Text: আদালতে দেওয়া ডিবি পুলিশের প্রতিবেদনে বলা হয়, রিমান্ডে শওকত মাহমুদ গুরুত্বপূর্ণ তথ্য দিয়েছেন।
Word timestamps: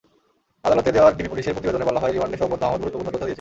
আদালতে 0.67 0.89
দেওয়া 0.95 1.09
ডিবি 1.17 1.29
পুলিশের 1.31 1.55
প্রতিবেদনে 1.55 1.85
বলা 1.89 2.01
হয়, 2.01 2.13
রিমান্ডে 2.13 2.39
শওকত 2.41 2.61
মাহমুদ 2.63 2.81
গুরুত্বপূর্ণ 2.81 3.07
তথ্য 3.09 3.15
দিয়েছেন। 3.19 3.29